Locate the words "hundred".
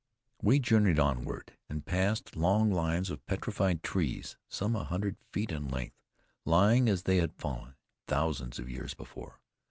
4.83-5.15